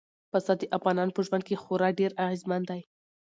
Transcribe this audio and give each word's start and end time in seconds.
پسه 0.31 0.53
د 0.57 0.63
افغانانو 0.77 1.15
په 1.15 1.21
ژوند 1.27 1.45
خورا 1.63 1.89
ډېر 1.99 2.11
اغېزمن 2.25 2.61
دی. 2.69 2.81